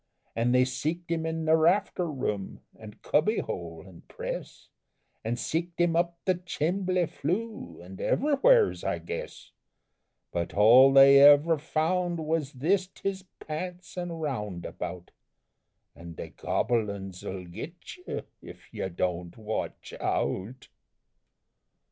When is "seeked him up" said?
5.35-6.17